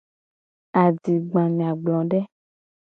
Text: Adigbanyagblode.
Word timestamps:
Adigbanyagblode. 0.81 2.19